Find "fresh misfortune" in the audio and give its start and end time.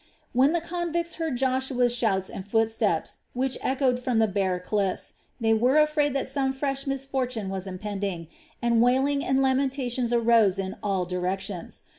6.53-7.49